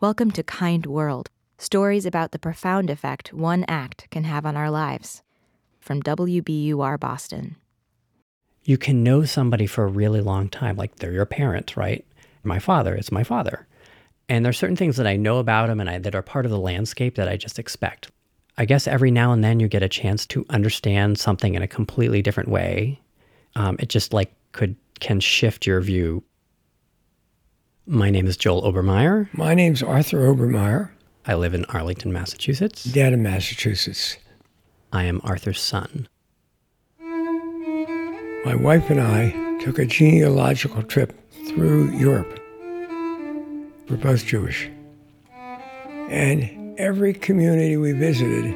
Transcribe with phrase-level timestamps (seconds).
[0.00, 1.28] Welcome to Kind World
[1.58, 5.24] stories about the profound effect one act can have on our lives.
[5.80, 7.56] From WBUR Boston.
[8.62, 12.06] You can know somebody for a really long time, like they're your parent, right?
[12.44, 13.66] My father is my father.
[14.28, 16.52] And there's certain things that I know about him and I, that are part of
[16.52, 18.12] the landscape that I just expect.
[18.56, 21.66] I guess every now and then you get a chance to understand something in a
[21.66, 23.00] completely different way.
[23.56, 26.22] Um, it just like could can shift your view.
[27.90, 29.32] My name is Joel Obermayer.
[29.32, 30.90] My name's Arthur Obermayer.
[31.24, 32.84] I live in Arlington, Massachusetts.
[32.84, 34.18] Dad in Massachusetts.
[34.92, 36.06] I am Arthur's son.
[37.00, 39.30] My wife and I
[39.64, 42.38] took a genealogical trip through Europe.
[43.88, 44.68] We're both Jewish.
[46.10, 48.54] And every community we visited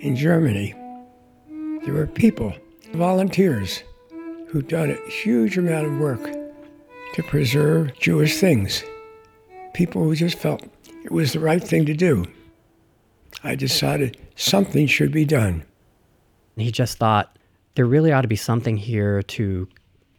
[0.00, 0.74] in Germany,
[1.86, 2.52] there were people,
[2.92, 3.82] volunteers,
[4.48, 6.37] who'd done a huge amount of work
[7.18, 8.84] to preserve Jewish things.
[9.74, 10.62] People who just felt
[11.04, 12.24] it was the right thing to do.
[13.42, 15.64] I decided something should be done.
[16.56, 17.36] He just thought
[17.74, 19.66] there really ought to be something here to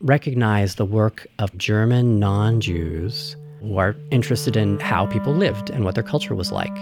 [0.01, 5.85] recognize the work of German non Jews who are interested in how people lived and
[5.85, 6.75] what their culture was like.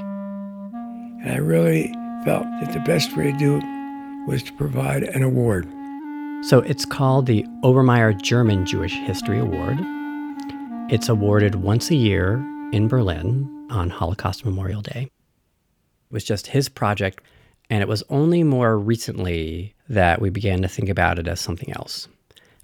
[1.22, 1.94] And I really
[2.26, 5.68] felt that the best way to do it was to provide an award.
[6.42, 9.78] So it's called the Obermayer German Jewish History Award.
[10.90, 12.36] It's awarded once a year
[12.72, 15.12] in Berlin on Holocaust Memorial Day.
[15.12, 17.20] It was just his project,
[17.70, 21.74] and it was only more recently that we began to think about it as something
[21.74, 22.08] else.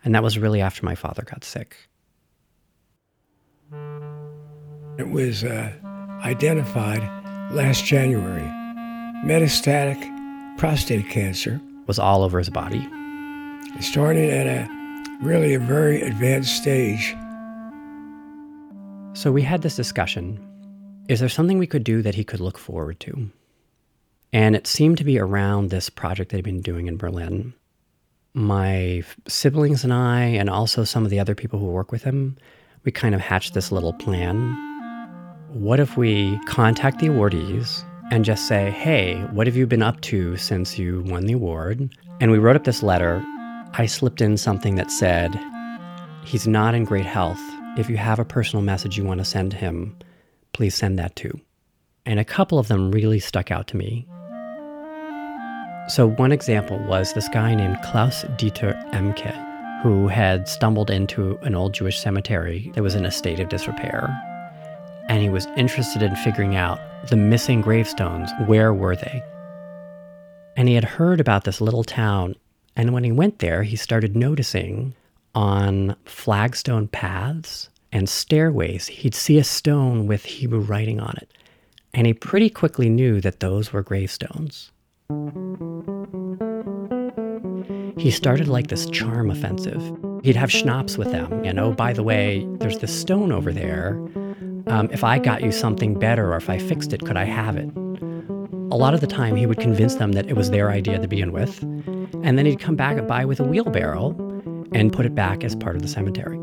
[0.06, 1.76] And that was really after my father got sick.
[4.98, 5.74] It was uh,
[6.24, 7.02] identified
[7.52, 8.48] last January.
[9.26, 10.00] Metastatic
[10.58, 12.88] prostate cancer was all over his body.
[13.76, 17.18] It started at a really a very advanced stage.
[19.16, 20.40] So we had this discussion.
[21.08, 23.30] Is there something we could do that he could look forward to?
[24.34, 27.54] And it seemed to be around this project that he'd been doing in Berlin.
[28.34, 32.38] My siblings and I, and also some of the other people who work with him,
[32.84, 34.58] we kind of hatched this little plan.
[35.50, 40.02] What if we contact the awardees and just say, hey, what have you been up
[40.02, 41.96] to since you won the award?
[42.20, 43.24] And we wrote up this letter.
[43.74, 45.40] I slipped in something that said,
[46.26, 47.40] he's not in great health.
[47.76, 49.98] If you have a personal message you want to send him,
[50.52, 51.40] please send that too.
[52.06, 54.06] And a couple of them really stuck out to me.
[55.88, 61.56] So, one example was this guy named Klaus Dieter Ehmke, who had stumbled into an
[61.56, 64.08] old Jewish cemetery that was in a state of disrepair.
[65.10, 66.80] And he was interested in figuring out
[67.10, 68.30] the missing gravestones.
[68.46, 69.24] Where were they?
[70.56, 72.36] And he had heard about this little town.
[72.76, 74.94] And when he went there, he started noticing
[75.36, 81.32] on flagstone paths and stairways, he'd see a stone with Hebrew writing on it.
[81.94, 84.72] And he pretty quickly knew that those were gravestones.
[87.98, 89.82] He started like this charm offensive.
[90.24, 91.44] He'd have schnapps with them.
[91.46, 93.94] And oh, by the way, there's this stone over there.
[94.68, 97.58] Um, if I got you something better or if I fixed it, could I have
[97.58, 97.70] it?
[98.72, 101.08] A lot of the time, he would convince them that it was their idea to
[101.08, 101.62] begin with.
[102.24, 104.33] And then he'd come back by with a wheelbarrow
[104.74, 106.40] and put it back as part of the cemetery.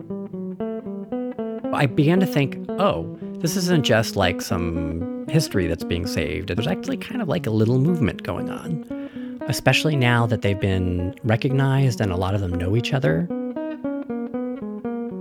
[1.73, 6.49] I began to think, oh, this isn't just like some history that's being saved.
[6.49, 11.15] There's actually kind of like a little movement going on, especially now that they've been
[11.25, 13.27] recognized and a lot of them know each other.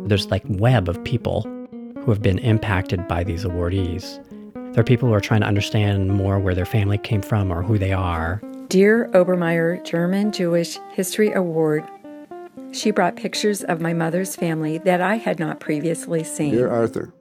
[0.07, 1.43] There's like web of people
[2.03, 4.19] who have been impacted by these awardees.
[4.73, 7.61] There are people who are trying to understand more where their family came from or
[7.61, 8.41] who they are.
[8.69, 11.83] Dear Obermayer German Jewish History Award,
[12.71, 16.51] she brought pictures of my mother's family that I had not previously seen.
[16.51, 17.13] Dear Arthur,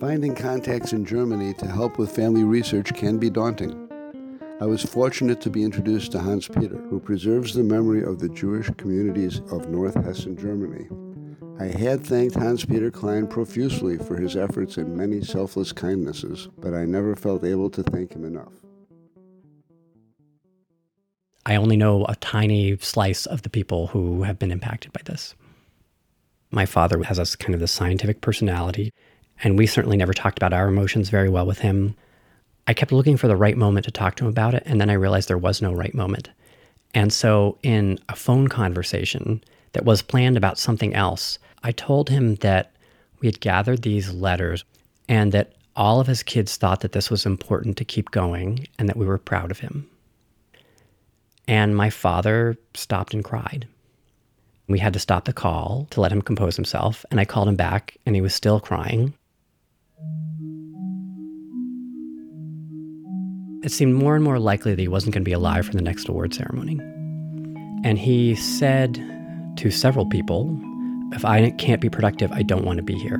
[0.00, 3.88] finding contacts in Germany to help with family research can be daunting.
[4.60, 8.28] I was fortunate to be introduced to Hans Peter, who preserves the memory of the
[8.28, 10.88] Jewish communities of North Hessen, Germany.
[11.60, 16.74] I had thanked Hans Peter Klein profusely for his efforts and many selfless kindnesses, but
[16.74, 18.52] I never felt able to thank him enough.
[21.46, 25.34] I only know a tiny slice of the people who have been impacted by this.
[26.50, 28.92] My father has a kind of the scientific personality,
[29.42, 31.94] and we certainly never talked about our emotions very well with him.
[32.66, 34.90] I kept looking for the right moment to talk to him about it, and then
[34.90, 36.30] I realized there was no right moment.
[36.94, 39.42] And so, in a phone conversation
[39.72, 42.72] that was planned about something else, I told him that
[43.20, 44.64] we had gathered these letters
[45.08, 48.88] and that all of his kids thought that this was important to keep going and
[48.88, 49.88] that we were proud of him.
[51.48, 53.66] And my father stopped and cried.
[54.68, 57.56] We had to stop the call to let him compose himself, and I called him
[57.56, 59.14] back, and he was still crying.
[63.62, 65.82] it seemed more and more likely that he wasn't going to be alive for the
[65.82, 66.78] next award ceremony.
[67.84, 68.94] And he said
[69.56, 70.58] to several people,
[71.12, 73.18] if I can't be productive, I don't want to be here.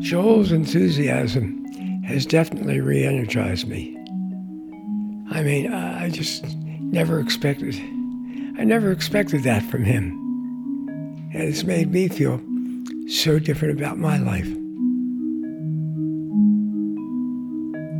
[0.00, 1.64] Joel's enthusiasm
[2.04, 3.96] has definitely re energized me.
[5.32, 6.44] I mean, I just
[6.80, 7.76] never expected,
[8.58, 10.16] I never expected that from him.
[11.32, 12.40] And it's made me feel
[13.06, 14.48] so different about my life.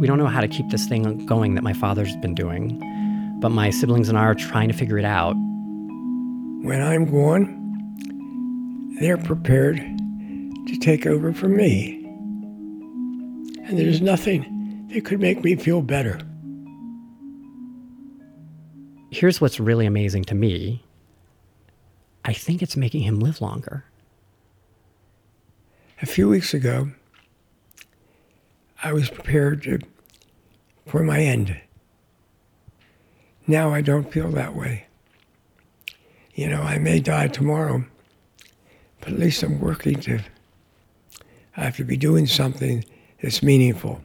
[0.00, 2.80] We don't know how to keep this thing going that my father's been doing,
[3.40, 5.34] but my siblings and I are trying to figure it out.
[6.62, 7.58] When I'm gone,
[8.98, 12.04] they're prepared to take over for me.
[13.64, 16.18] And there's nothing that could make me feel better.
[19.10, 20.84] Here's what's really amazing to me
[22.24, 23.84] I think it's making him live longer.
[26.02, 26.90] A few weeks ago,
[28.82, 29.80] I was prepared to,
[30.86, 31.60] for my end.
[33.46, 34.86] Now I don't feel that way.
[36.34, 37.84] You know, I may die tomorrow,
[39.00, 40.20] but at least I'm working to,
[41.56, 42.84] I have to be doing something
[43.20, 44.02] that's meaningful.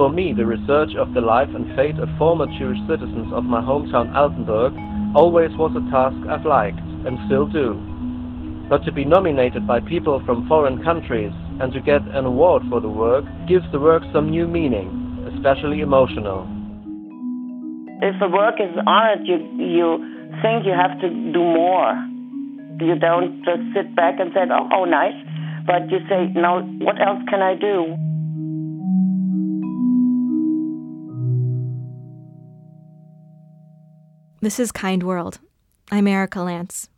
[0.00, 3.60] For me, the research of the life and fate of former Jewish citizens of my
[3.60, 4.72] hometown Altenburg
[5.14, 7.76] always was a task I've liked, and still do.
[8.70, 12.80] But to be nominated by people from foreign countries and to get an award for
[12.80, 14.88] the work gives the work some new meaning,
[15.36, 16.48] especially emotional.
[18.00, 20.00] If the work is honored, you, you
[20.40, 21.92] think you have to do more.
[22.80, 25.20] You don't just sit back and say, oh, oh nice,
[25.66, 28.00] but you say, now, what else can I do?
[34.42, 35.38] This is Kind World.
[35.92, 36.88] I'm Erika Lantz.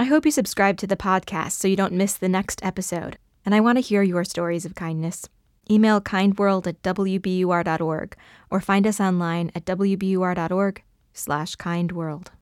[0.00, 3.18] I hope you subscribe to the podcast so you don't miss the next episode.
[3.46, 5.28] And I want to hear your stories of kindness.
[5.70, 8.16] Email kindworld at wbur.org
[8.50, 10.82] or find us online at wbur.org
[11.14, 12.30] slash kindworld.